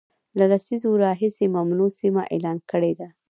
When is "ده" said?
2.99-3.07